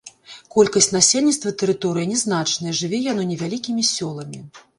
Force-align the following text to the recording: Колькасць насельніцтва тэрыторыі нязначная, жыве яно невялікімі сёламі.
Колькасць 0.53 0.87
насельніцтва 0.95 1.53
тэрыторыі 1.63 2.07
нязначная, 2.15 2.73
жыве 2.79 3.01
яно 3.11 3.27
невялікімі 3.35 3.87
сёламі. 3.93 4.45